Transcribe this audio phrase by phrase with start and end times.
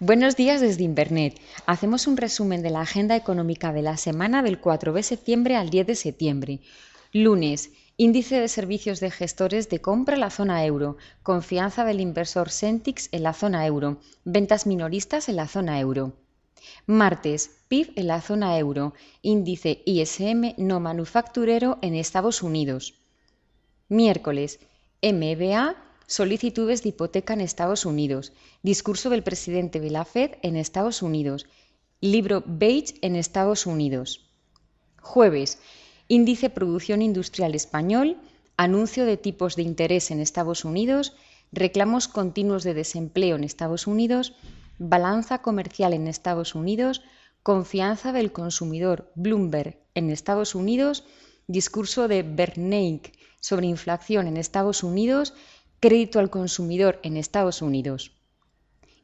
[0.00, 1.40] Buenos días desde Invernet.
[1.66, 5.70] Hacemos un resumen de la agenda económica de la semana del 4 de septiembre al
[5.70, 6.60] 10 de septiembre.
[7.12, 12.50] Lunes, índice de servicios de gestores de compra en la zona euro, confianza del inversor
[12.50, 16.12] Centix en la zona euro, ventas minoristas en la zona euro.
[16.86, 22.94] Martes, PIB en la zona euro, índice ISM no manufacturero en Estados Unidos.
[23.88, 24.60] Miércoles,
[25.02, 31.02] MBA solicitudes de hipoteca en Estados Unidos, discurso del presidente de la Fed en Estados
[31.02, 31.46] Unidos,
[32.00, 34.26] libro Beige en Estados Unidos.
[35.02, 35.58] Jueves,
[36.08, 38.16] índice producción industrial español,
[38.56, 41.14] anuncio de tipos de interés en Estados Unidos,
[41.52, 44.34] reclamos continuos de desempleo en Estados Unidos,
[44.78, 47.02] balanza comercial en Estados Unidos,
[47.42, 51.04] confianza del consumidor Bloomberg en Estados Unidos,
[51.48, 55.34] discurso de Bernanke sobre inflación en Estados Unidos
[55.80, 58.12] crédito al consumidor en Estados Unidos.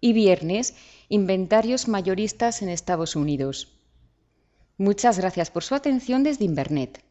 [0.00, 0.75] Y viernes,
[1.08, 3.78] inventarios mayoristas en Estados Unidos.
[4.77, 7.05] Muchas gracias por su atención desde Invernet.